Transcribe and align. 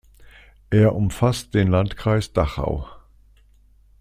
Er 0.71 0.95
umfasst 0.95 1.53
den 1.53 1.67
Landkreis 1.67 2.33
Dachau. 2.33 2.87